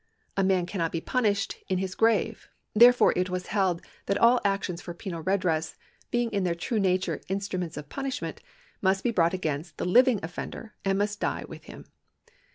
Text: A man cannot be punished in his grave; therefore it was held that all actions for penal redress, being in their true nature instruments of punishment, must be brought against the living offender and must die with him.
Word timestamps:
A 0.35 0.43
man 0.43 0.65
cannot 0.65 0.91
be 0.91 0.99
punished 0.99 1.57
in 1.69 1.77
his 1.77 1.93
grave; 1.93 2.49
therefore 2.73 3.13
it 3.15 3.29
was 3.29 3.45
held 3.53 3.83
that 4.07 4.17
all 4.17 4.41
actions 4.43 4.81
for 4.81 4.95
penal 4.95 5.21
redress, 5.21 5.75
being 6.09 6.31
in 6.31 6.43
their 6.43 6.55
true 6.55 6.79
nature 6.79 7.21
instruments 7.27 7.77
of 7.77 7.87
punishment, 7.87 8.41
must 8.81 9.03
be 9.03 9.11
brought 9.11 9.35
against 9.35 9.77
the 9.77 9.85
living 9.85 10.19
offender 10.23 10.73
and 10.83 10.97
must 10.97 11.19
die 11.19 11.45
with 11.47 11.65
him. 11.65 11.85